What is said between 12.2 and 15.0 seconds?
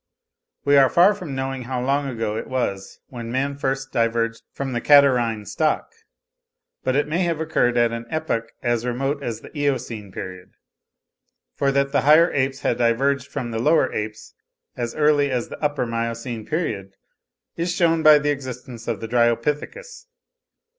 apes had diverged from the lower apes as